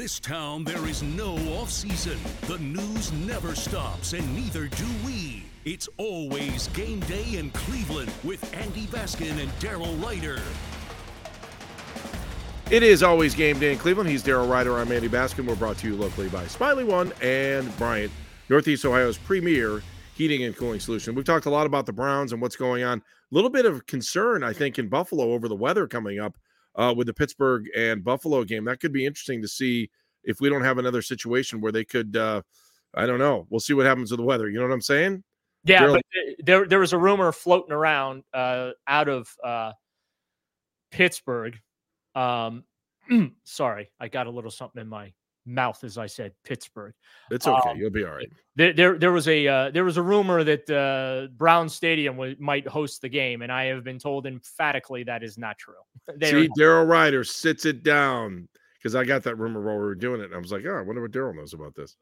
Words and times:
This 0.00 0.18
town, 0.18 0.64
there 0.64 0.86
is 0.86 1.02
no 1.02 1.36
off 1.58 1.68
season. 1.68 2.16
The 2.46 2.56
news 2.56 3.12
never 3.12 3.54
stops, 3.54 4.14
and 4.14 4.34
neither 4.34 4.66
do 4.66 4.86
we. 5.04 5.44
It's 5.66 5.90
always 5.98 6.68
game 6.68 7.00
day 7.00 7.36
in 7.36 7.50
Cleveland 7.50 8.10
with 8.24 8.42
Andy 8.54 8.86
Baskin 8.86 9.38
and 9.38 9.50
Daryl 9.60 10.02
Ruiter. 10.02 10.40
It 12.70 12.82
is 12.82 13.02
always 13.02 13.34
game 13.34 13.58
day 13.58 13.72
in 13.72 13.78
Cleveland. 13.78 14.08
He's 14.08 14.24
Daryl 14.24 14.48
Ruiter. 14.48 14.78
I'm 14.78 14.90
Andy 14.90 15.06
Baskin. 15.06 15.46
We're 15.46 15.54
brought 15.54 15.76
to 15.76 15.88
you 15.88 15.96
locally 15.96 16.30
by 16.30 16.46
Smylie 16.46 16.86
One 16.86 17.12
and 17.20 17.76
Bryant, 17.76 18.10
Northeast 18.48 18.86
Ohio's 18.86 19.18
premier 19.18 19.82
heating 20.14 20.44
and 20.44 20.56
cooling 20.56 20.80
solution. 20.80 21.14
We've 21.14 21.26
talked 21.26 21.44
a 21.44 21.50
lot 21.50 21.66
about 21.66 21.84
the 21.84 21.92
Browns 21.92 22.32
and 22.32 22.40
what's 22.40 22.56
going 22.56 22.84
on. 22.84 23.00
A 23.00 23.34
little 23.34 23.50
bit 23.50 23.66
of 23.66 23.84
concern, 23.84 24.44
I 24.44 24.54
think, 24.54 24.78
in 24.78 24.88
Buffalo 24.88 25.32
over 25.32 25.46
the 25.46 25.54
weather 25.54 25.86
coming 25.86 26.18
up 26.18 26.38
uh, 26.76 26.94
with 26.96 27.06
the 27.06 27.14
Pittsburgh 27.14 27.66
and 27.76 28.04
Buffalo 28.04 28.44
game. 28.44 28.64
That 28.64 28.80
could 28.80 28.92
be 28.92 29.06
interesting 29.06 29.42
to 29.42 29.48
see 29.48 29.90
if 30.24 30.40
we 30.40 30.48
don't 30.48 30.64
have 30.64 30.78
another 30.78 31.02
situation 31.02 31.60
where 31.60 31.72
they 31.72 31.84
could. 31.84 32.16
Uh, 32.16 32.42
I 32.94 33.06
don't 33.06 33.18
know. 33.18 33.46
We'll 33.50 33.60
see 33.60 33.74
what 33.74 33.86
happens 33.86 34.10
with 34.10 34.18
the 34.18 34.26
weather. 34.26 34.48
You 34.48 34.58
know 34.58 34.66
what 34.66 34.74
I'm 34.74 34.80
saying? 34.80 35.22
Yeah, 35.64 35.86
but 35.86 36.02
there 36.38 36.66
there 36.66 36.78
was 36.78 36.92
a 36.92 36.98
rumor 36.98 37.32
floating 37.32 37.72
around 37.72 38.24
uh, 38.32 38.70
out 38.86 39.08
of 39.08 39.28
uh, 39.44 39.72
Pittsburgh. 40.90 41.58
Um, 42.14 42.64
sorry, 43.44 43.90
I 44.00 44.08
got 44.08 44.26
a 44.26 44.30
little 44.30 44.50
something 44.50 44.80
in 44.80 44.88
my 44.88 45.12
mouth 45.50 45.82
as 45.84 45.98
I 45.98 46.06
said 46.06 46.32
Pittsburgh. 46.44 46.94
It's 47.30 47.46
okay. 47.46 47.70
Um, 47.70 47.76
You'll 47.76 47.90
be 47.90 48.04
all 48.04 48.12
right. 48.14 48.30
There, 48.56 48.72
there, 48.72 48.98
there 48.98 49.12
was 49.12 49.28
a 49.28 49.46
uh, 49.46 49.70
there 49.70 49.84
was 49.84 49.96
a 49.96 50.02
rumor 50.02 50.44
that 50.44 50.68
uh, 50.70 51.28
Brown 51.36 51.68
Stadium 51.68 52.16
w- 52.16 52.36
might 52.38 52.66
host 52.66 53.02
the 53.02 53.08
game, 53.08 53.42
and 53.42 53.50
I 53.52 53.64
have 53.66 53.84
been 53.84 53.98
told 53.98 54.26
emphatically 54.26 55.02
that 55.04 55.22
is 55.22 55.36
not 55.38 55.58
true. 55.58 55.74
They 56.16 56.30
See, 56.30 56.48
Daryl 56.58 56.88
Ruiter 56.88 57.24
sits 57.24 57.64
it 57.66 57.82
down 57.82 58.48
because 58.78 58.94
I 58.94 59.04
got 59.04 59.22
that 59.24 59.36
rumor 59.36 59.60
while 59.62 59.74
we 59.76 59.80
were 59.82 59.94
doing 59.94 60.20
it. 60.20 60.24
And 60.26 60.34
I 60.34 60.38
was 60.38 60.52
like, 60.52 60.64
oh, 60.66 60.74
I 60.76 60.80
wonder 60.82 61.02
what 61.02 61.10
Daryl 61.12 61.34
knows 61.34 61.52
about 61.54 61.74
this. 61.74 61.96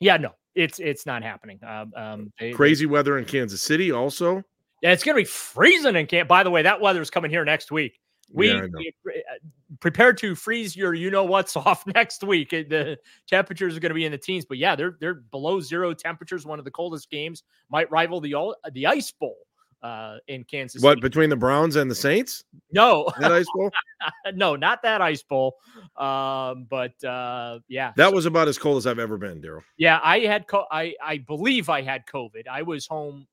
yeah, 0.00 0.16
no, 0.16 0.30
it's 0.54 0.78
it's 0.80 1.06
not 1.06 1.22
happening. 1.22 1.58
Um, 1.66 1.92
um, 1.96 2.32
they- 2.38 2.50
they- 2.50 2.52
Crazy 2.54 2.86
weather 2.86 3.18
in 3.18 3.24
Kansas 3.24 3.62
City, 3.62 3.90
also. 3.92 4.42
Yeah, 4.80 4.92
it's 4.92 5.02
going 5.02 5.16
to 5.16 5.20
be 5.20 5.24
freezing 5.24 5.96
in 5.96 6.06
camp. 6.06 6.28
By 6.28 6.44
the 6.44 6.50
way, 6.50 6.62
that 6.62 6.80
weather 6.80 7.02
is 7.02 7.10
coming 7.10 7.32
here 7.32 7.44
next 7.44 7.72
week. 7.72 7.98
We, 8.32 8.48
Yeah, 8.48 8.66
we 8.76 8.92
uh, 9.08 9.48
prepare 9.80 10.12
to 10.14 10.34
freeze 10.34 10.76
your 10.76 10.94
you 10.94 11.10
know 11.10 11.24
what's 11.24 11.56
off 11.56 11.86
next 11.86 12.22
week. 12.24 12.50
The 12.50 12.98
temperatures 13.26 13.76
are 13.76 13.80
going 13.80 13.90
to 13.90 13.94
be 13.94 14.04
in 14.04 14.12
the 14.12 14.18
teens, 14.18 14.44
but 14.44 14.58
yeah, 14.58 14.74
they're 14.76 14.96
they're 15.00 15.14
below 15.14 15.60
zero 15.60 15.94
temperatures. 15.94 16.46
One 16.46 16.58
of 16.58 16.64
the 16.64 16.70
coldest 16.70 17.10
games 17.10 17.42
might 17.70 17.90
rival 17.90 18.20
the 18.20 18.34
all 18.34 18.56
the 18.72 18.86
Ice 18.86 19.12
Bowl 19.12 19.36
uh, 19.82 20.16
in 20.26 20.44
Kansas. 20.44 20.82
What 20.82 20.92
City. 20.92 21.00
between 21.02 21.30
the 21.30 21.36
Browns 21.36 21.76
and 21.76 21.90
the 21.90 21.94
Saints? 21.94 22.44
No, 22.72 23.08
That 23.20 23.32
ice 23.32 23.46
bowl? 23.54 23.70
no, 24.34 24.56
not 24.56 24.82
that 24.82 25.00
Ice 25.00 25.22
Bowl. 25.22 25.56
Um, 25.96 26.66
but 26.68 27.02
uh, 27.04 27.60
yeah, 27.68 27.92
That 27.96 28.12
was 28.12 28.26
about 28.26 28.48
as 28.48 28.58
cold 28.58 28.78
as 28.78 28.86
I've 28.86 28.98
ever 28.98 29.16
been, 29.16 29.40
Daryl. 29.40 29.62
Yeah, 29.76 30.00
I 30.02 30.20
had 30.20 30.46
co- 30.46 30.66
I 30.70 30.94
I 31.02 31.18
believe 31.18 31.68
I 31.68 31.82
had 31.82 32.06
COVID. 32.06 32.48
I 32.50 32.62
was 32.62 32.86
home 32.86 33.26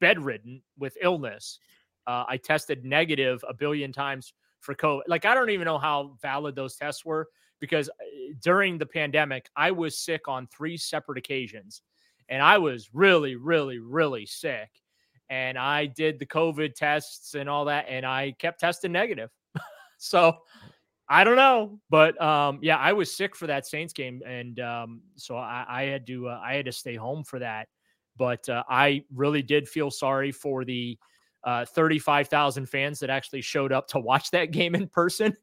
bedridden 0.00 0.62
with 0.78 0.96
illness. 1.00 1.58
Uh, 2.06 2.24
I 2.28 2.36
tested 2.38 2.84
negative 2.84 3.44
a 3.48 3.54
billion 3.54 3.92
times 3.92 4.32
for 4.60 4.74
COVID. 4.74 5.02
Like 5.08 5.24
I 5.24 5.34
don't 5.34 5.50
even 5.50 5.64
know 5.64 5.78
how 5.78 6.16
valid 6.22 6.54
those 6.54 6.76
tests 6.76 7.04
were 7.04 7.28
because 7.60 7.88
uh, 7.88 8.34
during 8.42 8.78
the 8.78 8.86
pandemic 8.86 9.48
I 9.56 9.70
was 9.70 9.98
sick 9.98 10.28
on 10.28 10.46
three 10.46 10.76
separate 10.76 11.18
occasions, 11.18 11.82
and 12.28 12.42
I 12.42 12.58
was 12.58 12.90
really, 12.92 13.36
really, 13.36 13.78
really 13.78 14.26
sick. 14.26 14.68
And 15.28 15.56
I 15.56 15.86
did 15.86 16.18
the 16.18 16.26
COVID 16.26 16.74
tests 16.74 17.34
and 17.34 17.48
all 17.48 17.66
that, 17.66 17.86
and 17.88 18.04
I 18.04 18.34
kept 18.38 18.60
testing 18.60 18.92
negative. 18.92 19.30
so 19.98 20.38
I 21.08 21.24
don't 21.24 21.36
know, 21.36 21.80
but 21.90 22.20
um, 22.22 22.60
yeah, 22.62 22.76
I 22.76 22.92
was 22.92 23.12
sick 23.12 23.34
for 23.34 23.48
that 23.48 23.66
Saints 23.66 23.92
game, 23.92 24.22
and 24.24 24.60
um, 24.60 25.02
so 25.16 25.36
I, 25.36 25.64
I 25.68 25.82
had 25.82 26.06
to 26.06 26.28
uh, 26.28 26.40
I 26.42 26.54
had 26.54 26.66
to 26.66 26.72
stay 26.72 26.94
home 26.94 27.24
for 27.24 27.40
that. 27.40 27.68
But 28.16 28.48
uh, 28.48 28.62
I 28.68 29.04
really 29.12 29.42
did 29.42 29.68
feel 29.68 29.90
sorry 29.90 30.30
for 30.30 30.64
the 30.64 30.96
uh, 31.44 31.64
35,000 31.64 32.66
fans 32.66 33.00
that 33.00 33.10
actually 33.10 33.40
showed 33.40 33.72
up 33.72 33.88
to 33.88 33.98
watch 33.98 34.30
that 34.32 34.50
game 34.52 34.74
in 34.74 34.86
person, 34.88 35.36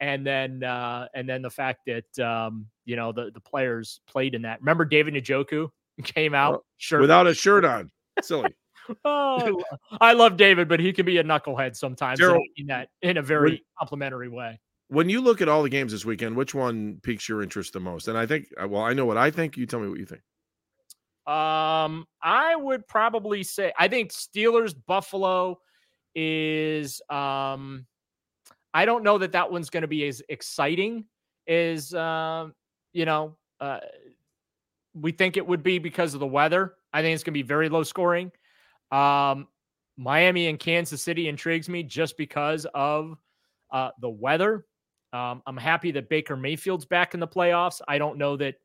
and 0.00 0.26
then 0.26 0.62
uh, 0.62 1.08
and 1.14 1.28
then 1.28 1.42
the 1.42 1.50
fact 1.50 1.80
that 1.86 2.18
um, 2.24 2.66
you 2.84 2.96
know 2.96 3.12
the 3.12 3.30
the 3.32 3.40
players 3.40 4.00
played 4.06 4.34
in 4.34 4.42
that. 4.42 4.60
Remember 4.60 4.84
David 4.84 5.14
Njoku 5.14 5.68
came 6.04 6.34
out 6.34 6.52
Well, 6.52 6.64
sure 6.78 7.00
Without 7.00 7.26
a 7.26 7.34
shirt 7.34 7.64
on. 7.76 7.90
Silly. 8.22 8.54
Oh, 9.04 9.62
I 10.00 10.12
love 10.14 10.36
David, 10.36 10.68
but 10.68 10.80
he 10.80 10.92
can 10.92 11.06
be 11.06 11.18
a 11.18 11.24
knucklehead 11.24 11.76
sometimes. 11.76 12.20
and 12.20 12.30
I 12.30 12.32
Daryl, 12.34 12.40
mean 12.56 12.66
that 12.68 12.88
in 13.02 13.16
a 13.18 13.22
very 13.22 13.64
complimentary 13.78 14.28
way. 14.28 14.58
when 14.88 15.08
you 15.08 15.20
look 15.20 15.40
at 15.40 15.48
all 15.48 15.62
the 15.62 15.68
games 15.68 15.92
this 15.92 16.04
weekend, 16.04 16.36
which 16.36 16.54
one 16.54 16.98
piques 17.02 17.28
your 17.28 17.42
interest 17.42 17.72
the 17.72 17.80
most? 17.80 18.08
And 18.08 18.18
I 18.18 18.26
think, 18.26 18.46
uh, 18.60 18.66
well, 18.68 18.82
I 18.82 18.92
know 18.92 19.04
what 19.06 19.16
I 19.16 19.30
think. 19.30 19.56
You 19.56 19.66
tell 19.66 19.80
me 19.80 19.88
what 19.88 19.98
you 19.98 20.06
think. 20.06 20.22
Um, 21.26 22.06
I 22.22 22.56
would 22.56 22.86
probably 22.88 23.42
say 23.42 23.72
I 23.78 23.88
think 23.88 24.10
Steelers 24.10 24.74
Buffalo 24.86 25.60
is 26.14 27.00
um 27.08 27.86
I 28.74 28.84
don't 28.84 29.04
know 29.04 29.18
that 29.18 29.32
that 29.32 29.50
one's 29.50 29.70
going 29.70 29.82
to 29.82 29.88
be 29.88 30.06
as 30.06 30.22
exciting 30.28 31.04
as 31.46 31.94
um 31.94 32.54
you 32.92 33.04
know 33.04 33.36
uh 33.60 33.80
we 34.94 35.12
think 35.12 35.36
it 35.36 35.46
would 35.46 35.62
be 35.62 35.78
because 35.78 36.14
of 36.14 36.20
the 36.20 36.26
weather. 36.26 36.74
I 36.92 37.00
think 37.00 37.14
it's 37.14 37.22
going 37.22 37.32
to 37.32 37.38
be 37.38 37.42
very 37.46 37.68
low 37.68 37.82
scoring. 37.82 38.32
Um 38.90 39.46
Miami 39.96 40.48
and 40.48 40.58
Kansas 40.58 41.02
City 41.02 41.28
intrigues 41.28 41.68
me 41.68 41.82
just 41.82 42.16
because 42.16 42.66
of 42.74 43.16
uh 43.70 43.90
the 44.00 44.10
weather. 44.10 44.66
Um 45.12 45.42
I'm 45.46 45.56
happy 45.56 45.92
that 45.92 46.08
Baker 46.08 46.36
Mayfield's 46.36 46.86
back 46.86 47.14
in 47.14 47.20
the 47.20 47.28
playoffs. 47.28 47.80
I 47.86 47.98
don't 47.98 48.18
know 48.18 48.36
that 48.38 48.56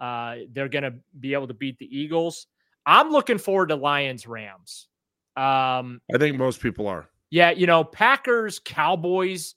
uh, 0.00 0.36
they're 0.52 0.68
going 0.68 0.84
to 0.84 0.94
be 1.18 1.34
able 1.34 1.48
to 1.48 1.54
beat 1.54 1.78
the 1.78 1.86
Eagles. 1.86 2.46
I'm 2.86 3.10
looking 3.10 3.38
forward 3.38 3.68
to 3.70 3.76
Lions 3.76 4.26
Rams. 4.26 4.88
Um, 5.36 6.00
I 6.14 6.18
think 6.18 6.36
most 6.36 6.60
people 6.60 6.86
are. 6.86 7.08
yeah, 7.30 7.50
you 7.50 7.66
know, 7.66 7.82
Packers 7.82 8.60
Cowboys 8.64 9.54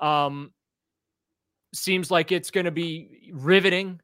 um, 0.00 0.52
seems 1.74 2.10
like 2.10 2.32
it's 2.32 2.50
going 2.50 2.64
to 2.64 2.70
be 2.70 3.30
riveting, 3.32 4.00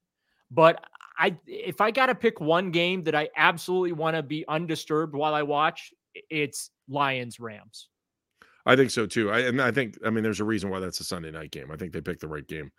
but 0.50 0.84
I 1.18 1.36
if 1.46 1.80
I 1.80 1.90
got 1.90 2.06
to 2.06 2.14
pick 2.14 2.40
one 2.40 2.70
game 2.70 3.02
that 3.04 3.14
I 3.14 3.30
absolutely 3.36 3.92
want 3.92 4.16
to 4.16 4.22
be 4.22 4.44
undisturbed 4.48 5.14
while 5.14 5.32
I 5.32 5.42
watch, 5.42 5.92
it's 6.28 6.70
Lions 6.88 7.40
Rams. 7.40 7.88
I 8.66 8.76
think 8.76 8.90
so 8.90 9.06
too. 9.06 9.30
I, 9.30 9.40
and 9.40 9.62
I 9.62 9.70
think, 9.70 9.96
I 10.04 10.10
mean, 10.10 10.24
there's 10.24 10.40
a 10.40 10.44
reason 10.44 10.70
why 10.70 10.80
that's 10.80 11.00
a 11.00 11.04
Sunday 11.04 11.30
night 11.30 11.52
game. 11.52 11.70
I 11.70 11.76
think 11.76 11.92
they 11.92 12.00
picked 12.00 12.20
the 12.20 12.28
right 12.28 12.46
game 12.46 12.72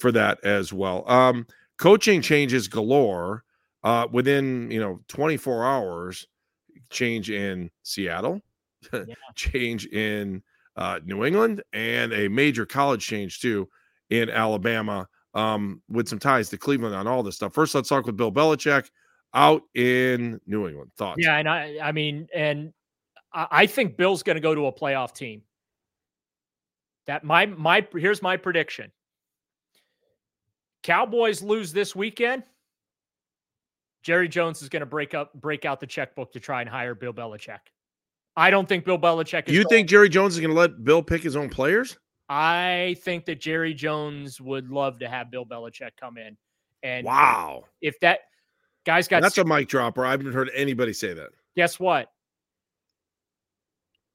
for 0.00 0.10
that 0.12 0.42
as 0.42 0.72
well. 0.72 1.08
Um, 1.08 1.46
coaching 1.78 2.20
changes 2.20 2.68
galore 2.68 3.44
uh, 3.84 4.06
within, 4.10 4.70
you 4.70 4.80
know, 4.80 5.00
24 5.08 5.64
hours. 5.64 6.26
Change 6.90 7.30
in 7.30 7.70
Seattle, 7.82 8.40
yeah. 8.92 9.02
change 9.34 9.86
in 9.86 10.42
uh, 10.76 11.00
New 11.04 11.24
England, 11.24 11.62
and 11.72 12.12
a 12.14 12.28
major 12.28 12.64
college 12.64 13.04
change 13.04 13.40
too 13.40 13.68
in 14.08 14.30
Alabama 14.30 15.06
um, 15.34 15.82
with 15.90 16.08
some 16.08 16.18
ties 16.18 16.48
to 16.50 16.56
Cleveland 16.56 16.94
on 16.94 17.06
all 17.06 17.22
this 17.22 17.36
stuff. 17.36 17.52
First, 17.52 17.74
let's 17.74 17.88
talk 17.88 18.06
with 18.06 18.16
Bill 18.16 18.32
Belichick 18.32 18.88
out 19.34 19.62
in 19.74 20.40
New 20.46 20.66
England. 20.66 20.92
Thoughts? 20.96 21.18
Yeah, 21.22 21.36
and 21.36 21.48
I, 21.48 21.76
I 21.82 21.92
mean, 21.92 22.26
and 22.34 22.72
I 23.34 23.66
think 23.66 23.96
Bill's 23.96 24.22
going 24.22 24.36
to 24.36 24.40
go 24.40 24.54
to 24.54 24.66
a 24.66 24.72
playoff 24.72 25.12
team. 25.14 25.42
That 27.06 27.24
my 27.24 27.46
my 27.46 27.86
here's 27.92 28.22
my 28.22 28.36
prediction. 28.36 28.92
Cowboys 30.88 31.42
lose 31.42 31.70
this 31.70 31.94
weekend. 31.94 32.44
Jerry 34.02 34.26
Jones 34.26 34.62
is 34.62 34.70
going 34.70 34.80
to 34.80 34.86
break 34.86 35.12
up 35.12 35.34
break 35.34 35.66
out 35.66 35.80
the 35.80 35.86
checkbook 35.86 36.32
to 36.32 36.40
try 36.40 36.62
and 36.62 36.70
hire 36.70 36.94
Bill 36.94 37.12
Belichick. 37.12 37.58
I 38.38 38.48
don't 38.48 38.66
think 38.66 38.86
Bill 38.86 38.98
Belichick. 38.98 39.48
you 39.48 39.64
think 39.68 39.86
Jerry 39.86 40.08
Jones 40.08 40.32
is 40.32 40.40
going 40.40 40.54
to 40.54 40.58
let 40.58 40.82
Bill 40.84 41.02
pick 41.02 41.22
his 41.22 41.36
own 41.36 41.50
players? 41.50 41.98
I 42.30 42.96
think 43.02 43.26
that 43.26 43.38
Jerry 43.38 43.74
Jones 43.74 44.40
would 44.40 44.70
love 44.70 44.98
to 45.00 45.08
have 45.10 45.30
Bill 45.30 45.44
Belichick 45.44 45.90
come 46.00 46.16
in. 46.16 46.38
And 46.82 47.04
wow, 47.04 47.64
if 47.82 48.00
that 48.00 48.20
guy's 48.86 49.08
got 49.08 49.20
that's 49.20 49.34
six, 49.34 49.44
a 49.44 49.46
mic 49.46 49.68
dropper. 49.68 50.06
I 50.06 50.12
haven't 50.12 50.32
heard 50.32 50.50
anybody 50.54 50.94
say 50.94 51.12
that. 51.12 51.28
Guess 51.54 51.78
what? 51.78 52.10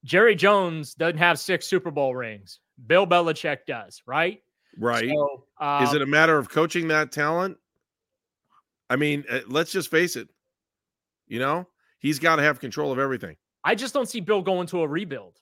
Jerry 0.05 0.33
Jones 0.33 0.95
doesn't 0.95 1.19
have 1.19 1.37
six 1.37 1.67
Super 1.67 1.91
Bowl 1.91 2.15
rings. 2.15 2.61
Bill 2.87 3.05
Belichick 3.05 3.59
does, 3.67 4.01
right? 4.07 4.41
Right. 4.77 5.09
So, 5.09 5.45
um, 5.59 5.83
Is 5.83 5.93
it 5.93 6.01
a 6.01 6.05
matter 6.05 6.37
of 6.37 6.49
coaching 6.49 6.87
that 6.89 7.11
talent? 7.11 7.57
I 8.89 8.95
mean, 8.95 9.23
uh, 9.29 9.39
let's 9.47 9.71
just 9.71 9.89
face 9.89 10.15
it. 10.15 10.27
You 11.27 11.39
know, 11.39 11.67
he's 11.99 12.19
got 12.19 12.35
to 12.37 12.43
have 12.43 12.59
control 12.59 12.91
of 12.91 12.99
everything. 12.99 13.35
I 13.63 13.75
just 13.75 13.93
don't 13.93 14.09
see 14.09 14.19
Bill 14.19 14.41
going 14.41 14.67
to 14.67 14.81
a 14.81 14.87
rebuild 14.87 15.37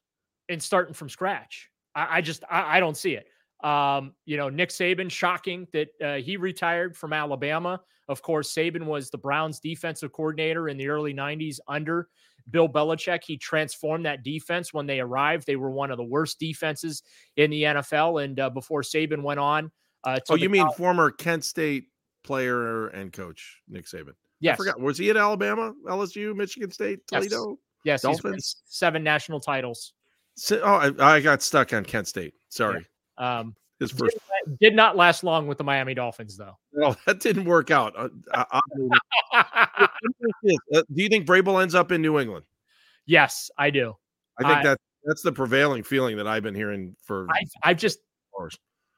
and 0.49 0.61
starting 0.61 0.93
from 0.93 1.09
scratch. 1.09 1.69
I, 1.95 2.17
I 2.17 2.21
just 2.21 2.43
I, 2.49 2.77
I, 2.77 2.79
don't 2.79 2.95
see 2.95 3.15
it. 3.15 3.27
Um, 3.67 4.13
you 4.25 4.37
know, 4.37 4.49
Nick 4.49 4.69
Saban, 4.69 5.09
shocking 5.09 5.67
that 5.73 5.87
uh, 6.03 6.15
he 6.15 6.37
retired 6.37 6.95
from 6.95 7.13
Alabama. 7.13 7.81
Of 8.07 8.21
course, 8.21 8.53
Saban 8.53 8.85
was 8.85 9.09
the 9.09 9.17
Browns 9.17 9.59
defensive 9.59 10.11
coordinator 10.11 10.69
in 10.69 10.77
the 10.77 10.87
early 10.87 11.13
90s 11.13 11.59
under 11.67 12.09
Bill 12.49 12.67
Belichick. 12.67 13.23
He 13.23 13.37
transformed 13.37 14.05
that 14.05 14.23
defense 14.23 14.73
when 14.73 14.85
they 14.85 14.99
arrived. 14.99 15.45
They 15.45 15.55
were 15.55 15.71
one 15.71 15.91
of 15.91 15.97
the 15.97 16.03
worst 16.03 16.39
defenses 16.39 17.03
in 17.37 17.51
the 17.51 17.63
NFL. 17.63 18.23
And 18.23 18.39
uh, 18.39 18.49
before 18.49 18.81
Saban 18.81 19.23
went 19.23 19.39
on, 19.39 19.71
uh, 20.03 20.19
oh, 20.29 20.35
you 20.35 20.49
mean 20.49 20.67
former 20.73 21.11
Kent 21.11 21.45
State 21.45 21.85
player 22.23 22.87
and 22.87 23.13
coach 23.13 23.61
Nick 23.67 23.85
Saban? 23.85 24.13
Yes. 24.39 24.55
I 24.55 24.57
forgot. 24.57 24.79
Was 24.79 24.97
he 24.97 25.09
at 25.09 25.17
Alabama, 25.17 25.73
LSU, 25.87 26.35
Michigan 26.35 26.71
State, 26.71 27.05
Toledo? 27.07 27.57
Yes, 27.83 28.03
yes 28.03 28.55
seven 28.65 29.03
national 29.03 29.39
titles. 29.39 29.93
So, 30.35 30.61
oh, 30.63 30.93
I, 30.99 31.15
I, 31.15 31.19
got 31.19 31.41
stuck 31.41 31.73
on 31.73 31.83
Kent 31.83 32.07
State. 32.07 32.33
Sorry. 32.49 32.85
Yeah. 33.19 33.39
Um, 33.39 33.55
His 33.81 33.91
first 33.91 34.15
did, 34.45 34.59
did, 34.59 34.75
not 34.75 34.95
last 34.95 35.23
long 35.23 35.47
with 35.47 35.57
the 35.57 35.63
Miami 35.63 35.95
Dolphins, 35.95 36.37
though. 36.37 36.55
Well, 36.71 36.95
that 37.07 37.19
didn't 37.19 37.45
work 37.45 37.71
out. 37.71 37.95
Uh, 37.97 38.09
I, 38.31 38.61
I, 39.33 39.87
do 40.71 40.83
you 40.93 41.09
think 41.09 41.25
Vrabel 41.25 41.59
ends 41.59 41.73
up 41.73 41.91
in 41.91 41.99
New 41.99 42.19
England? 42.19 42.45
Yes, 43.07 43.49
I 43.57 43.71
do. 43.71 43.95
I 44.39 44.47
think 44.47 44.63
that 44.63 44.77
that's 45.03 45.23
the 45.23 45.31
prevailing 45.31 45.81
feeling 45.81 46.17
that 46.17 46.27
I've 46.27 46.43
been 46.43 46.53
hearing 46.53 46.95
for. 47.01 47.27
I, 47.31 47.41
I've 47.63 47.77
just. 47.77 47.99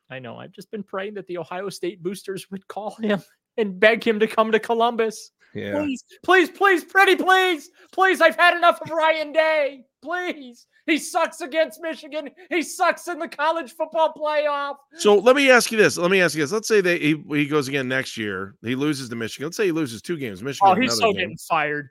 I 0.10 0.20
know. 0.20 0.36
I've 0.36 0.52
just 0.52 0.70
been 0.70 0.84
praying 0.84 1.14
that 1.14 1.28
the 1.28 1.38
Ohio 1.38 1.70
State 1.70 2.04
boosters 2.04 2.52
would 2.52 2.68
call 2.68 2.96
him 3.02 3.22
and 3.58 3.80
beg 3.80 4.06
him 4.06 4.20
to 4.20 4.28
come 4.28 4.52
to 4.52 4.60
Columbus. 4.60 5.32
Yeah. 5.54 5.80
Please, 5.80 6.04
please, 6.24 6.50
please, 6.50 6.84
pretty, 6.84 7.16
please, 7.16 7.70
please. 7.92 8.22
I've 8.22 8.36
had 8.36 8.58
enough 8.58 8.82
of 8.82 8.90
Ryan 8.90 9.32
Day. 9.32 9.86
Please. 10.02 10.68
He 10.86 10.98
sucks 10.98 11.40
against 11.40 11.80
Michigan. 11.82 12.30
He 12.50 12.62
sucks 12.62 13.08
in 13.08 13.20
the 13.20 13.28
college 13.28 13.72
football 13.74 14.14
playoff. 14.14 14.76
So 14.98 15.18
let 15.18 15.36
me 15.36 15.50
ask 15.50 15.72
you 15.72 15.78
this. 15.78 15.98
Let 15.98 16.12
me 16.12 16.22
ask 16.22 16.36
you 16.36 16.44
this. 16.44 16.52
Let's 16.52 16.68
say 16.68 16.82
that 16.82 17.02
he, 17.02 17.24
he 17.30 17.46
goes 17.46 17.70
again 17.70 17.88
next 17.88 18.18
year. 18.18 18.56
He 18.62 18.76
loses 18.76 19.08
to 19.10 19.16
Michigan. 19.16 19.48
Let's 19.48 19.58
say 19.58 19.66
he 19.66 19.72
loses 19.72 20.02
two 20.02 20.18
games. 20.18 20.44
Michigan. 20.44 20.70
Oh, 20.70 20.80
he's 20.80 20.98
so 20.98 21.14
game. 21.14 21.22
getting 21.22 21.38
fired. 21.38 21.90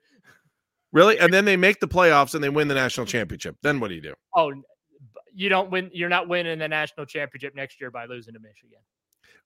Really? 0.92 1.18
And 1.18 1.32
then 1.32 1.46
they 1.46 1.56
make 1.56 1.80
the 1.80 1.88
playoffs 1.88 2.34
and 2.34 2.44
they 2.44 2.50
win 2.50 2.68
the 2.68 2.74
national 2.74 3.06
championship. 3.06 3.56
Then 3.62 3.80
what 3.80 3.88
do 3.88 3.94
you 3.94 4.02
do? 4.02 4.14
Oh, 4.36 4.52
you 5.34 5.48
don't 5.48 5.70
win. 5.70 5.90
You're 5.94 6.10
not 6.10 6.28
winning 6.28 6.58
the 6.58 6.68
national 6.68 7.06
championship 7.06 7.54
next 7.54 7.80
year 7.80 7.90
by 7.90 8.04
losing 8.04 8.34
to 8.34 8.40
Michigan. 8.40 8.80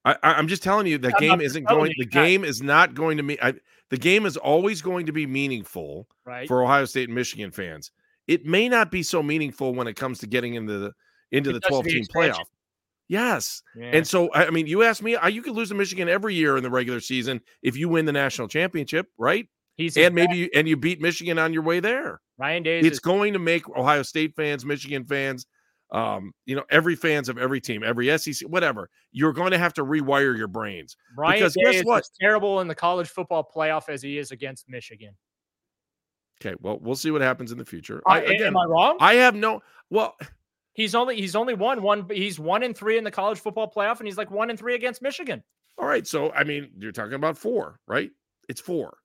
I, 0.05 0.39
am 0.39 0.47
just 0.47 0.63
telling 0.63 0.87
you, 0.87 0.97
the 0.97 1.13
I'm 1.13 1.19
game 1.19 1.41
isn't 1.41 1.65
going. 1.65 1.93
The 1.97 2.05
game 2.05 2.43
is 2.45 2.61
not 2.61 2.93
going 2.93 3.17
to 3.17 3.23
be. 3.23 3.41
I, 3.41 3.53
the 3.89 3.97
game 3.97 4.25
is 4.25 4.37
always 4.37 4.81
going 4.81 5.05
to 5.05 5.11
be 5.11 5.25
meaningful 5.25 6.07
right. 6.25 6.47
for 6.47 6.63
Ohio 6.63 6.85
State 6.85 7.09
and 7.09 7.15
Michigan 7.15 7.51
fans. 7.51 7.91
It 8.27 8.45
may 8.45 8.69
not 8.69 8.91
be 8.91 9.03
so 9.03 9.23
meaningful 9.23 9.73
when 9.73 9.87
it 9.87 9.95
comes 9.95 10.19
to 10.19 10.27
getting 10.27 10.55
into 10.55 10.77
the 10.79 10.91
into 11.31 11.51
the 11.51 11.59
12 11.59 11.85
team 11.85 12.03
playoff. 12.13 12.45
Yes. 13.09 13.61
Yeah. 13.75 13.91
And 13.93 14.07
so, 14.07 14.29
I 14.33 14.49
mean, 14.49 14.67
you 14.67 14.83
ask 14.83 15.01
me, 15.01 15.17
you 15.29 15.41
could 15.41 15.53
lose 15.53 15.69
to 15.69 15.75
Michigan 15.75 16.09
every 16.09 16.35
year 16.35 16.57
in 16.57 16.63
the 16.63 16.69
regular 16.69 16.99
season 16.99 17.41
if 17.61 17.77
you 17.77 17.89
win 17.89 18.05
the 18.05 18.11
national 18.11 18.47
championship, 18.49 19.07
right? 19.17 19.47
He's 19.75 19.95
and 19.95 20.13
maybe 20.15 20.35
you, 20.35 20.49
and 20.55 20.67
you 20.67 20.75
beat 20.75 20.99
Michigan 20.99 21.37
on 21.37 21.53
your 21.53 21.61
way 21.61 21.79
there. 21.79 22.19
Ryan 22.37 22.63
Days. 22.63 22.85
It's 22.85 22.93
is- 22.95 22.99
going 22.99 23.33
to 23.33 23.39
make 23.39 23.69
Ohio 23.69 24.03
State 24.03 24.35
fans, 24.35 24.65
Michigan 24.65 25.05
fans, 25.05 25.45
um, 25.91 26.33
you 26.45 26.55
know, 26.55 26.63
every 26.69 26.95
fans 26.95 27.29
of 27.29 27.37
every 27.37 27.61
team, 27.61 27.83
every 27.83 28.15
SEC, 28.17 28.47
whatever. 28.49 28.89
You're 29.11 29.33
going 29.33 29.51
to 29.51 29.57
have 29.57 29.73
to 29.75 29.83
rewire 29.83 30.37
your 30.37 30.47
brains. 30.47 30.97
Ryan 31.17 31.39
because 31.39 31.53
Day 31.53 31.71
guess 31.71 31.85
what? 31.85 32.03
terrible 32.19 32.59
in 32.59 32.67
the 32.67 32.75
college 32.75 33.07
football 33.07 33.49
playoff 33.55 33.89
as 33.89 34.01
he 34.01 34.17
is 34.17 34.31
against 34.31 34.67
Michigan. 34.67 35.15
Okay, 36.41 36.55
well, 36.61 36.77
we'll 36.81 36.95
see 36.95 37.11
what 37.11 37.21
happens 37.21 37.51
in 37.51 37.57
the 37.57 37.65
future. 37.65 38.01
Uh, 38.05 38.11
I, 38.11 38.19
again, 38.19 38.47
am 38.47 38.57
I 38.57 38.65
wrong? 38.65 38.97
I 38.99 39.15
have 39.15 39.33
no. 39.33 39.61
Well, 39.89 40.15
he's 40.73 40.93
only 40.93 41.15
he's 41.15 41.35
only 41.35 41.55
won 41.55 41.81
one. 41.81 42.07
He's 42.09 42.39
one 42.39 42.63
and 42.63 42.77
three 42.77 42.97
in 42.97 43.03
the 43.03 43.11
college 43.11 43.39
football 43.39 43.71
playoff, 43.71 43.99
and 43.99 44.07
he's 44.07 44.17
like 44.17 44.29
one 44.29 44.49
and 44.49 44.59
three 44.59 44.75
against 44.75 45.01
Michigan. 45.01 45.43
All 45.77 45.87
right, 45.87 46.05
so 46.05 46.31
I 46.31 46.43
mean, 46.43 46.69
you're 46.77 46.91
talking 46.91 47.13
about 47.13 47.37
four, 47.37 47.79
right? 47.87 48.11
It's 48.49 48.61
four. 48.61 48.97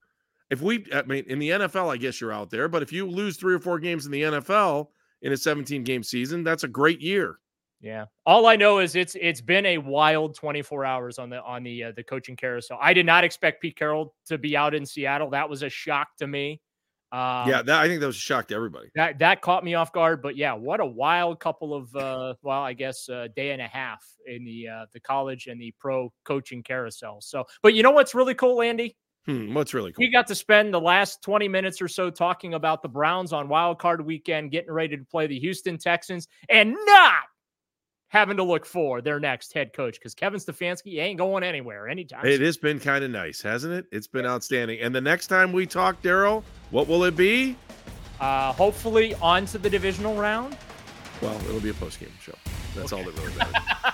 If 0.51 0.61
we, 0.61 0.85
I 0.93 1.03
mean, 1.03 1.25
in 1.29 1.39
the 1.39 1.51
NFL, 1.51 1.91
I 1.91 1.97
guess 1.97 2.21
you're 2.21 2.33
out 2.33 2.51
there, 2.51 2.69
but 2.69 2.83
if 2.83 2.93
you 2.93 3.07
lose 3.07 3.39
three 3.39 3.55
or 3.55 3.59
four 3.59 3.79
games 3.79 4.05
in 4.05 4.13
the 4.13 4.23
NFL 4.23 4.89
in 5.23 5.33
a 5.33 5.37
17 5.37 5.85
game 5.85 6.03
season, 6.03 6.45
that's 6.45 6.65
a 6.65 6.69
great 6.69 7.01
year. 7.01 7.39
Yeah. 7.81 8.07
All 8.27 8.47
I 8.47 8.55
know 8.55 8.79
is 8.79 8.95
it's 8.95 9.17
it's 9.21 9.41
been 9.41 9.67
a 9.67 9.79
wild 9.79 10.37
24 10.37 10.85
hours 10.85 11.19
on 11.19 11.31
the 11.31 11.43
on 11.43 11.65
the 11.65 11.85
uh, 11.85 11.93
the 11.97 12.05
coaching 12.05 12.37
carousel. 12.37 12.79
I 12.81 12.95
did 12.95 13.07
not 13.07 13.25
expect 13.25 13.61
Pete 13.61 13.77
Carroll 13.77 14.15
to 14.27 14.39
be 14.39 14.57
out 14.57 14.73
in 14.73 14.87
Seattle. 14.87 15.31
That 15.31 15.49
was 15.49 15.65
a 15.65 15.69
shock 15.69 16.09
to 16.19 16.29
me. 16.29 16.61
Um, 17.11 17.47
yeah, 17.47 17.61
that, 17.61 17.81
I 17.81 17.89
think 17.89 18.01
that 18.01 18.07
was 18.07 18.17
a 18.17 18.21
shock 18.21 18.49
to 18.49 18.55
everybody. 18.55 18.89
That 18.95 19.19
that 19.19 19.43
caught 19.43 19.65
me 19.65 19.75
off 19.75 19.93
guard. 19.93 20.23
But 20.23 20.37
yeah, 20.37 20.55
what 20.55 20.79
a 20.79 20.87
wild 20.87 21.41
couple 21.41 21.75
of 21.75 21.95
uh, 21.97 22.35
well, 22.43 22.63
I 22.63 22.73
guess 22.73 23.09
a 23.09 23.17
uh, 23.17 23.29
day 23.35 23.51
and 23.51 23.61
a 23.61 23.67
half 23.67 24.03
in 24.27 24.45
the 24.45 24.69
uh, 24.69 24.87
the 24.93 25.01
college 25.01 25.49
and 25.49 25.61
the 25.61 25.75
pro 25.79 26.13
coaching 26.25 26.63
carousel. 26.63 27.21
So, 27.21 27.45
but 27.65 27.75
you 27.75 27.83
know 27.83 27.91
what's 27.91 28.15
really 28.15 28.35
cool, 28.35 28.63
Andy? 28.63 28.97
Hmm, 29.27 29.55
what's 29.55 29.73
really 29.73 29.93
cool? 29.93 30.05
We 30.05 30.11
got 30.11 30.27
to 30.29 30.35
spend 30.35 30.75
the 30.75 30.81
last 30.81 31.23
20 31.23 31.47
minutes 31.49 31.81
or 31.81 31.89
so 31.89 32.11
talking 32.11 32.55
about 32.55 32.83
the 32.83 32.89
Browns 32.89 33.33
on 33.33 33.49
wild 33.49 33.79
card 33.79 34.05
weekend, 34.05 34.51
getting 34.51 34.73
ready 34.73 34.97
to 34.97 35.05
play 35.05 35.27
the 35.29 35.39
Houston 35.39 35.79
Texans, 35.79 36.27
and 36.49 36.77
not 36.87 37.23
having 38.09 38.37
to 38.37 38.43
look 38.43 38.67
for 38.67 39.01
their 39.01 39.21
next 39.21 39.55
head 39.55 39.73
coach 39.73 39.95
because 39.99 40.15
Kevin 40.15 40.41
Stefanski 40.41 41.01
ain't 41.01 41.19
going 41.19 41.43
anywhere 41.45 41.89
anytime. 41.89 42.27
It 42.27 42.41
has 42.41 42.57
been 42.57 42.81
kind 42.81 43.05
of 43.05 43.11
nice, 43.11 43.41
hasn't 43.41 43.73
it? 43.73 43.87
It's 43.93 44.07
been 44.07 44.25
yeah. 44.25 44.33
outstanding. 44.33 44.81
And 44.81 44.95
the 44.95 45.01
next 45.01 45.29
time 45.29 45.53
we 45.53 45.67
talk, 45.67 46.03
Daryl, 46.03 46.43
what 46.71 46.89
will 46.89 47.05
it 47.05 47.17
be? 47.17 47.57
Uh, 48.21 48.53
hopefully, 48.53 49.15
on 49.17 49.47
to 49.47 49.59
the 49.59 49.71
divisional 49.71 50.15
round. 50.15 50.57
Well, 51.23 51.35
it'll 51.43 51.61
be 51.61 51.71
a 51.71 51.75
post 51.75 52.01
game 52.01 52.11
show. 52.21 52.35
That's 52.75 52.93
okay. 52.93 53.03
all 53.03 53.11
that 53.11 53.19
really 53.21 53.37
matters. 53.37 53.63